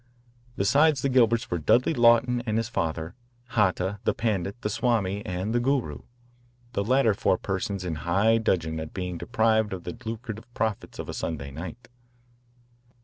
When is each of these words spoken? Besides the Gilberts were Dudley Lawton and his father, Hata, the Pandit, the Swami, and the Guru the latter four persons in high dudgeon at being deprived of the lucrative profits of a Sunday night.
Besides 0.57 1.03
the 1.03 1.09
Gilberts 1.11 1.51
were 1.51 1.59
Dudley 1.59 1.93
Lawton 1.93 2.41
and 2.47 2.57
his 2.57 2.69
father, 2.69 3.13
Hata, 3.49 3.99
the 4.03 4.15
Pandit, 4.15 4.59
the 4.61 4.69
Swami, 4.71 5.23
and 5.27 5.53
the 5.53 5.59
Guru 5.59 5.99
the 6.73 6.83
latter 6.83 7.13
four 7.13 7.37
persons 7.37 7.85
in 7.85 7.97
high 7.97 8.39
dudgeon 8.39 8.79
at 8.79 8.95
being 8.95 9.19
deprived 9.19 9.73
of 9.73 9.83
the 9.83 9.95
lucrative 10.03 10.51
profits 10.55 10.97
of 10.97 11.07
a 11.07 11.13
Sunday 11.13 11.51
night. 11.51 11.87